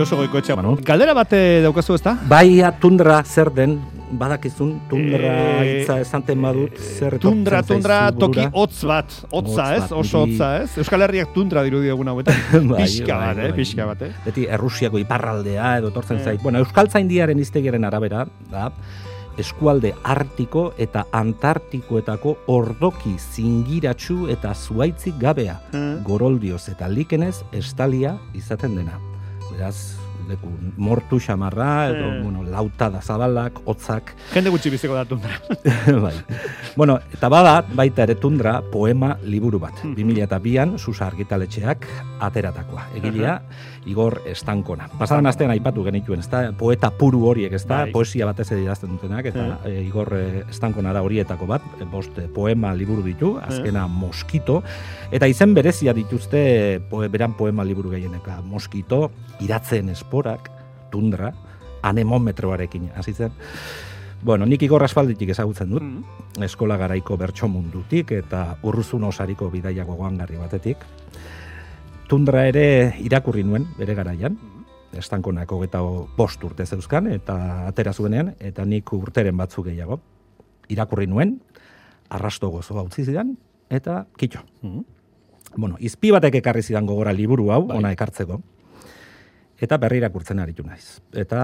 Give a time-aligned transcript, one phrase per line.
[0.00, 0.54] Josu goikoetxe.
[0.56, 0.76] Bueno.
[0.80, 2.14] Galdera bate daukazu ezta?
[2.28, 3.74] Bai, tundra zer den,
[4.16, 9.12] badakizun, tundra Eh, hitza esanten badut, zer Tundra, tundra, toki hotz bat.
[9.30, 9.80] Hotza, Hotz ez?
[9.82, 10.78] bat, Oso hotza, ez?
[10.80, 12.34] Euskal Herriak tundra dirudi egun hauetan.
[12.72, 13.42] Bai, Pixka bai, bat, eh?
[13.50, 13.52] bai.
[13.60, 14.10] Pixka bat, eh?
[14.24, 16.24] Beti Errusiako iparraldea edo etortzen Eh.
[16.24, 16.42] zait.
[16.42, 18.70] Bueno, Euskaltzaindiaren hiztegiaren arabera, da,
[19.38, 25.98] eskualde artiko eta antartikoetako ordoki zingiratsu eta zuaitzik gabea, Eh.
[26.04, 28.98] goroldioz eta likenez estalia izaten dena.
[29.56, 29.99] That's
[30.30, 32.20] leku mortu xamarra, edo, Eh.
[32.22, 35.40] bueno, lauta da zabalak, hotzak, Jende gutxi biziko da tundra.
[36.04, 36.14] bai.
[36.76, 39.84] Bueno, eta bada, baita ere tundra, poema liburu bat.
[39.84, 39.94] Mhm.
[39.96, 41.86] 2002an, Susa argitaletxeak
[42.20, 42.86] ateratakoa.
[42.96, 43.40] Egilea,
[43.86, 44.88] Igor Estankona.
[44.98, 46.52] Pasadan astean aipatu genituen, ezta?
[46.56, 47.84] Poeta puru horiek, ezta?
[47.86, 47.92] Bai.
[47.92, 50.12] Poesia batez idazten dutenak, eta e, Igor
[50.50, 54.62] Estankona da horietako bat, e, bost poema liburu ditu, azkena Moskito,
[55.10, 58.40] eta izen berezia dituzte poe, beran poema liburu gehieneka.
[58.44, 59.88] Moskito, iratzen
[60.20, 60.50] esporak,
[60.90, 61.32] tundra,
[61.82, 63.32] anemometroarekin, hasi zen.
[64.22, 66.42] Bueno, nik igor aspalditik ezagutzen dut, Mm.
[66.44, 70.76] eskola garaiko bertso mundutik eta urruzun osariko bidaia gogoangarri batetik.
[72.06, 74.36] Tundra ere irakurri nuen bere garaian,
[74.92, 80.00] estankonako eta bost urte zeuzkan, eta atera zuenean, eta nik urteren batzuk gehiago.
[80.68, 81.40] Irakurri nuen,
[82.10, 83.38] arrasto gozo utzi zidan,
[83.70, 84.40] eta kitxo.
[84.62, 84.84] Mhm.
[85.56, 87.78] Bueno, izpi batek ekarri zidan gogora liburu hau, Bai.
[87.78, 88.40] ona ekartzeko,
[89.60, 91.00] eta berri irakurtzen aritu naiz.
[91.12, 91.42] Eta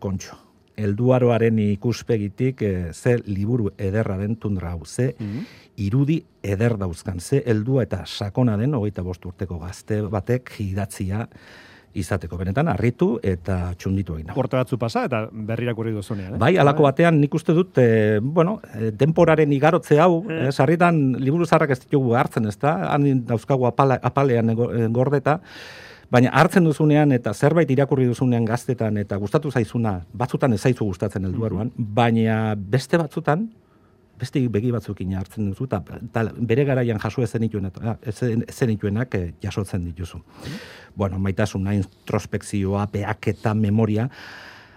[0.00, 0.36] kontxo,
[0.76, 5.44] elduaroaren ikuspegitik eh, ze liburu ederra den tundra hau, ze Mhm.
[5.76, 11.28] irudi eder dauzkan, ze heldua eta sakona den hogeita bost urteko gazte batek idatzia
[11.94, 12.36] izateko.
[12.36, 14.26] Benetan, harritu eta txunditu egin.
[14.26, 14.34] nau.
[14.34, 16.34] Porte batzu pasa eta berri irakurri duzunean.
[16.34, 16.38] Eh?
[16.38, 20.48] Bai, alako batean nik uste dut, e, bueno, e, denporaren igarotze hau, Eh.
[20.48, 22.92] e, sarritan liburu zarrak ez ditugu hartzen, ez da?
[22.92, 24.54] Han dauzkagu apala, apalean e,
[24.88, 25.40] gordeta,
[26.14, 31.26] baina hartzen duzunean eta zerbait irakurri duzunean gaztetan eta gustatu zaizuna, batzutan ez zaizu gustatzen
[31.26, 33.48] helduaruan, baina beste batzutan,
[34.20, 38.14] beste begi batzukin hartzen duzu, eta, eta bere garaian jaso ez zenituenak, ez
[38.54, 40.22] zenituenak e, jasotzen dituzu.
[40.94, 44.08] Bueno, maitasuna, introspekzioa, behaketa, memoria,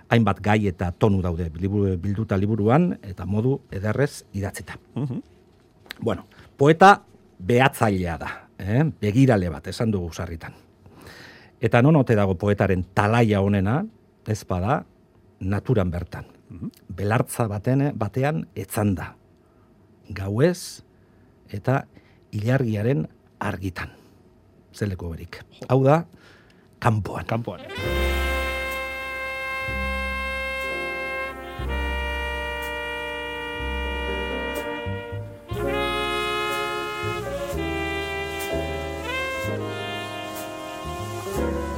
[0.10, 4.80] hainbat gai eta tonu daude bilduta liburuan, eta modu ederrez idatzita.
[4.96, 5.22] Mhm.
[6.02, 6.26] Bueno,
[6.58, 6.96] poeta
[7.38, 8.86] behatzailea da, eh?
[9.02, 10.67] begirale bat, esan dugu sarritan.
[11.62, 13.82] Eta non ote dago poetaren talaia honena,
[14.28, 14.84] ez bada,
[15.40, 16.28] naturan bertan.
[16.88, 19.14] Belartza baten, batean etzan da.
[20.10, 20.84] Gauez
[21.52, 21.86] eta
[22.32, 23.08] ilargiaren
[23.40, 23.96] argitan.
[24.74, 25.42] Zeleko berik.
[25.68, 26.04] Hau da,
[26.80, 27.26] kanpoan.
[27.26, 27.66] Kampoan.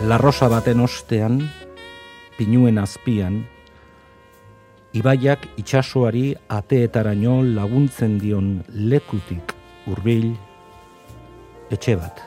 [0.07, 1.41] Larrosa baten ostean,
[2.37, 3.41] pinuen azpian,
[4.95, 9.53] ibaiak itsasoari ateetaraino laguntzen dion lekutik
[9.87, 10.31] hurbil
[11.69, 12.23] etxe bat.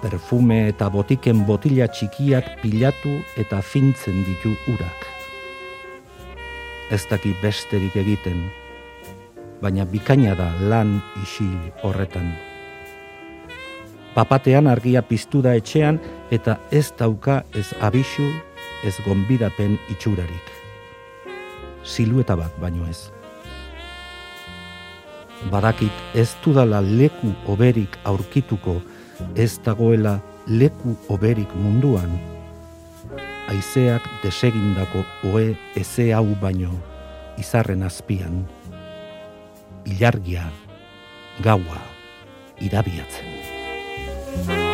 [0.00, 5.06] Perfume eta botiken botila txikiak pilatu eta fintzen ditu urak.
[6.92, 8.42] Ez daki besterik egiten,
[9.60, 12.32] baina bikaina da lan isil horretan.
[14.14, 15.98] Papatean argia piztu da etxean
[16.30, 18.28] eta ez dauka ez abisu,
[18.86, 20.52] ez gonbidapen itxurarik.
[21.82, 23.10] Silueta bat baino ez.
[25.50, 28.78] Badakit ez dudala leku oberik aurkituko,
[29.34, 32.14] ez dagoela leku oberik munduan.
[33.50, 35.02] Aizeak desegindako
[35.34, 36.72] oe eze hau baino,
[37.36, 38.44] izarren azpian.
[39.84, 40.48] Ilargia,
[41.42, 41.82] gaua,
[42.62, 43.33] irabiatzen.
[44.34, 44.73] Thank you.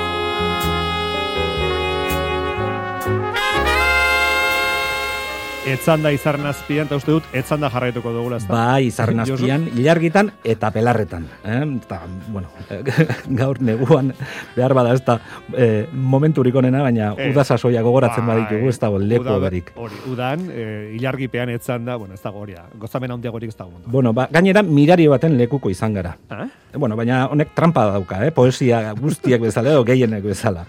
[5.69, 8.39] Etzan da izarren azpian, eta uste dut, etzan da jarraituko dugula.
[8.41, 8.49] ezta?
[8.55, 11.27] Bai, izarren azpian, ilargitan eta pelarretan.
[11.45, 11.59] Eh?
[11.83, 11.99] Eta,
[12.33, 12.49] bueno,
[13.41, 14.15] gaur neguan,
[14.57, 15.19] behar bada ez da
[15.53, 17.29] eh, momenturik onena, baina Ez.
[17.35, 18.79] uda sasoia gogoratzen Bai, baditugu, ez
[19.11, 19.71] leku uda- berik.
[19.77, 20.65] Hori, udan, e,
[20.97, 22.65] ilargipean etzan da, bueno, ez dago hori da.
[22.81, 23.91] Gozamen handiagorik ez dago mundu.
[23.91, 26.17] Bueno, ba, gainera mirari baten lekuko izan gara.
[26.31, 26.49] Ah?
[26.73, 28.31] Eh, Bueno, baina honek trampa dauka, eh?
[28.33, 30.65] poesia guztiak bezala edo gehienek bezala.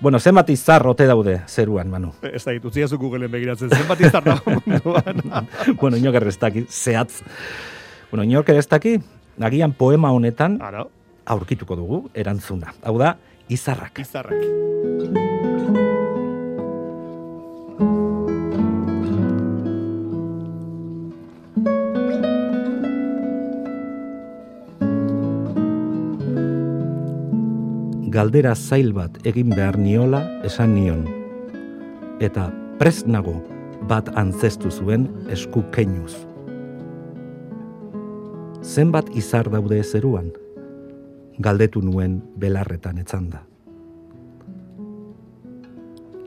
[0.00, 2.12] Bueno, zenbat izar ote daude zeruan, Manu.
[2.22, 5.22] Ez da, utzi zu Googleen begiratzen, zenbat izar dago munduan.
[5.80, 7.22] bueno, inok ere ez daki, zehatz.
[8.10, 8.98] Bueno, inok ere ez daki,
[9.40, 10.84] agian poema honetan Ara,
[11.24, 12.74] aurkituko dugu erantzuna.
[12.84, 13.16] Hau da,
[13.48, 14.04] izarrak.
[14.04, 15.35] izarrak.
[28.16, 31.02] Galdera zail bat egin behar niola esan nion.
[32.24, 32.46] Eta
[32.80, 33.34] prest nago
[33.90, 35.04] bat antzestu zuen
[35.34, 36.14] esku keinuz.
[38.64, 40.30] Zenbat izar daude zeruan,
[41.38, 43.42] galdetu nuen belarretan etzanda.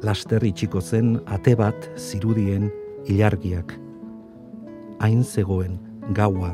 [0.05, 2.69] Laster itxiko zen ate bat zirudien
[3.09, 3.73] ilargiak.
[5.01, 5.79] Hain zegoen
[6.13, 6.53] gaua,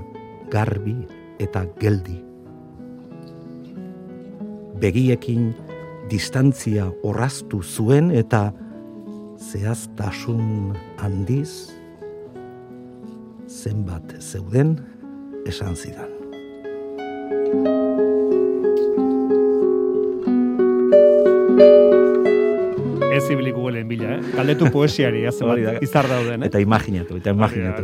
[0.49, 0.95] garbi
[1.43, 2.21] eta geldi.
[4.81, 5.53] Begiekin
[6.11, 8.49] distantzia orraztu zuen eta
[9.51, 11.71] zehaztasun handiz
[13.47, 14.77] zenbat zeuden
[15.45, 16.14] esan zidan.
[23.25, 24.33] Ez ibili Googleen bila, eh?
[24.37, 25.33] Galdetu poesiari, ez
[25.81, 26.49] izar dauden, eh?
[26.51, 27.81] Eta imaginatu, eta imaginatu.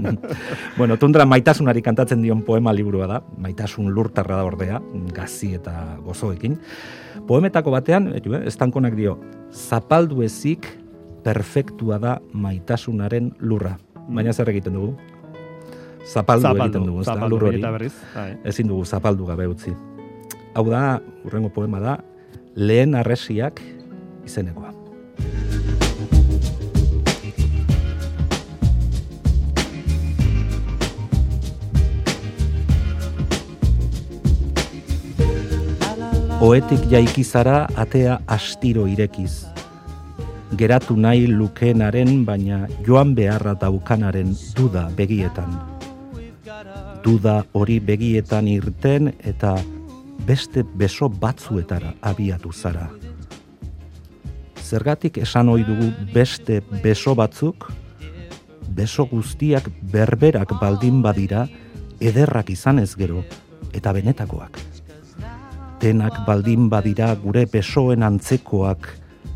[0.78, 4.80] bueno, tundra maitasunari kantatzen dion poema liburua da, maitasun lurtarra da ordea,
[5.16, 5.72] gazi eta
[6.04, 6.58] gozoekin.
[7.30, 8.20] Poemetako batean, eh,
[8.50, 9.16] estankonak dio,
[9.48, 10.68] zapaldu ezik
[11.24, 13.78] perfektua da maitasunaren lurra.
[14.08, 14.92] Baina zer egiten dugu?
[16.04, 17.64] Zapaldu, egiten dugu, zapaldu, lur hori.
[18.12, 18.28] Bai.
[18.44, 19.72] Ezin dugu zapaldu gabe utzi.
[20.52, 21.98] Hau da, urrengo poema da,
[22.52, 23.64] lehen arresiak
[24.28, 24.72] izenekoa.
[36.38, 39.48] Oetik jaikizara atea astiro irekiz.
[40.58, 45.58] Geratu nahi lukenaren baina joan beharra daukanaren duda begietan.
[47.02, 49.56] Duda hori begietan irten eta
[50.30, 52.86] beste beso batzuetara abiatu zara
[54.68, 57.70] zergatik esan ohi dugu beste beso batzuk,
[58.76, 61.46] beso guztiak berberak baldin badira,
[62.00, 63.24] ederrak izan ez gero,
[63.72, 64.60] eta benetakoak.
[65.80, 68.90] Denak baldin badira gure besoen antzekoak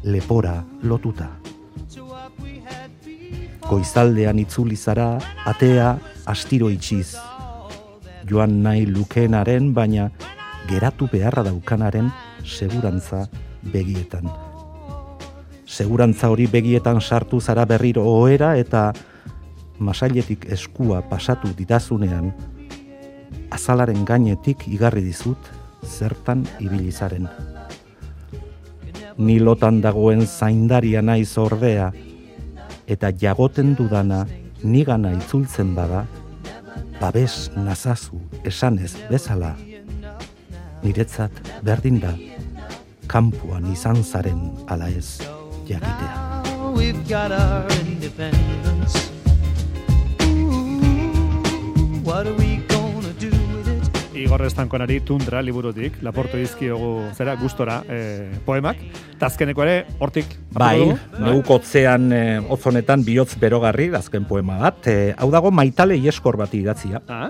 [0.05, 1.31] lepora lotuta.
[3.63, 5.95] Goizaldean itzuli zara, atea
[6.27, 7.15] astiro itxiz.
[8.29, 10.11] Joan nahi lukenaren, baina
[10.69, 12.11] geratu beharra daukanaren
[12.45, 13.29] segurantza
[13.63, 14.31] begietan
[15.73, 18.91] segurantza hori begietan sartu zara berriro ohera eta
[19.81, 22.29] masailetik eskua pasatu didazunean
[23.57, 25.49] azalaren gainetik igarri dizut
[25.83, 27.27] zertan ibilizaren.
[29.17, 31.91] Ni lotan dagoen zaindaria naiz ordea
[32.87, 34.27] eta jagoten dudana
[34.63, 36.05] nigana itzultzen bada
[37.01, 39.55] babes nazazu esanez bezala
[40.85, 41.33] niretzat
[41.65, 42.13] berdin da
[43.09, 46.75] kampuan izan zaren ala ez jakitea.
[46.77, 49.11] We've got our independence.
[50.23, 52.52] Ooh, what are we
[54.23, 58.79] Igor Estankonari tundra liburutik, laporto dizkiogu zera gustora eh, poemak.
[59.19, 60.37] Tazkeneko ere, hortik.
[60.55, 60.85] Bai,
[61.19, 64.87] neukotzean eh, otzonetan bihotz berogarri, azken poema bat.
[64.93, 67.03] Eh, hau dago maitale ieskor bat idatzia.
[67.09, 67.29] Ah?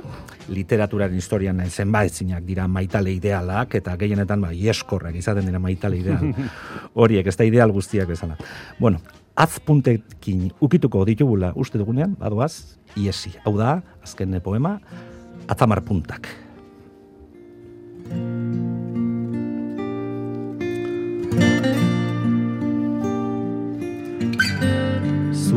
[0.53, 6.33] literaturaren historian zenbaitzinak dira maitale idealak eta gehienetan ba ieskorrak izaten dira maitale ideal.
[6.99, 8.37] Horiek ez da ideal guztiak bezala.
[8.79, 9.01] Bueno,
[9.37, 13.33] azpuntekin ukituko ditugula uste dugunean, badoaz, iesi.
[13.47, 14.81] Hau da, azken poema,
[15.49, 16.29] atzamar puntak.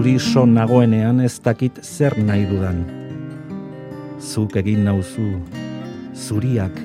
[0.05, 2.83] Zuri son nagoenean ez dakit zer nahi dudan
[4.21, 5.39] zuk egin nauzu,
[6.13, 6.77] zuriak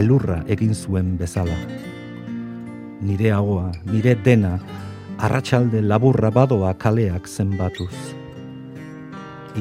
[0.00, 1.58] elurra egin zuen bezala.
[3.04, 4.54] Nire hagoa, nire dena,
[5.20, 7.92] arratsalde laburra badoa kaleak zenbatuz.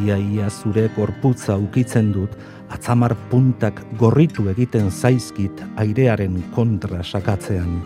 [0.06, 2.32] Ia ia zure korputza ukitzen dut,
[2.72, 7.82] atzamar puntak gorritu egiten zaizkit airearen kontra sakatzean.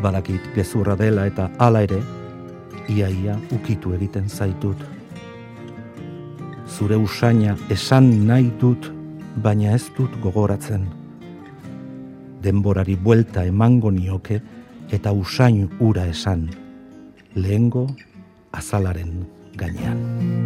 [0.00, 2.00] Badakit gezurra dela eta hala ere,
[2.88, 4.96] ia ia ukitu egiten zaitut
[6.76, 8.90] zure usaina esan nahi dut,
[9.42, 10.84] baina ez dut gogoratzen.
[12.42, 14.40] Denborari buelta emango nioke
[14.92, 16.48] eta usain ura esan,
[17.34, 17.86] lehengo
[18.52, 19.24] azalaren
[19.56, 20.45] gainean.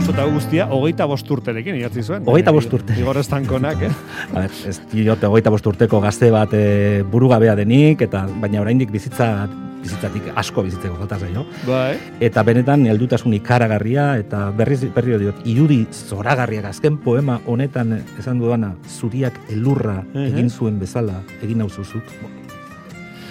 [0.00, 2.22] Alonso eta guztia hogeita bost idatzi zuen.
[2.24, 2.94] Hogeita eh, bost urte.
[2.96, 3.90] Igor estankonak, eh?
[4.32, 8.90] A ber, ez diote hogeita bost urteko gazte bat e, burugabea denik, eta baina oraindik
[8.90, 9.44] bizitza
[9.82, 11.44] bizitzatik asko bizitzeko falta zaio.
[11.66, 11.98] Bai.
[12.24, 18.74] Eta benetan heldutasun ikaragarria eta berriz berriro diot irudi zoragarriak azken poema honetan esan duana
[18.88, 20.28] zuriak elurra uh -huh.
[20.32, 22.04] egin zuen bezala egin nauzuzuk.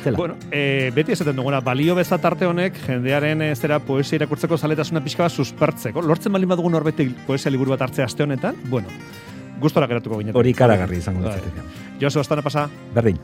[0.03, 0.17] Zela.
[0.17, 5.01] Bueno, e, beti esaten duguna, balio bezat arte honek, jendearen e, zera poesia irakurtzeko zaletasuna
[5.03, 6.01] pixka bat suspertzeko.
[6.05, 8.87] Lortzen baldin badugu norbetik poesia liburu bat hartzea aste honetan, bueno,
[9.59, 10.39] gustora geratuko ginetan.
[10.39, 11.35] Hori ikaragarri izango Bai.
[11.35, 11.97] litzateke.
[11.99, 12.69] Josu, astana pasa.
[12.95, 13.17] Berdin.